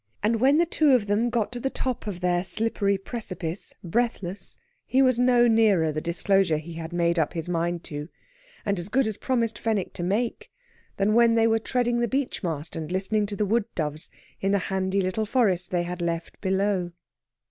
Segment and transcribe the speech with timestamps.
[0.23, 4.57] And when the two of them got to the top of their slippery precipice, breathless,
[4.87, 8.09] he was no nearer the disclosure he had made up his mind to,
[8.65, 10.51] and as good as promised Fenwick to make,
[10.97, 14.09] than when they were treading the beechmast and listening to the wood doves
[14.39, 16.93] in the handy little forest they had left below.